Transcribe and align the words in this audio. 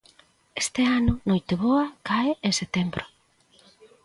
Este 0.63 0.81
ano, 0.97 1.13
Noiteboa 1.29 1.85
cae 2.09 2.31
en 2.47 2.53
setembro. 2.61 3.03